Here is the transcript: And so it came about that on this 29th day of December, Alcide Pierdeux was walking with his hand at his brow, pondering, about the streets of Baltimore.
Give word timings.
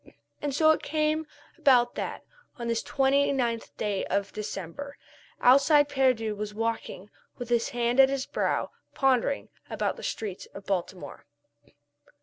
And 0.41 0.51
so 0.55 0.71
it 0.71 0.81
came 0.81 1.27
about 1.59 1.93
that 1.93 2.23
on 2.57 2.67
this 2.67 2.81
29th 2.81 3.69
day 3.77 4.03
of 4.05 4.33
December, 4.33 4.97
Alcide 5.39 5.89
Pierdeux 5.89 6.33
was 6.33 6.55
walking 6.55 7.11
with 7.37 7.49
his 7.49 7.69
hand 7.69 7.99
at 7.99 8.09
his 8.09 8.25
brow, 8.25 8.71
pondering, 8.95 9.49
about 9.69 9.97
the 9.97 10.01
streets 10.03 10.47
of 10.55 10.65
Baltimore. 10.65 11.27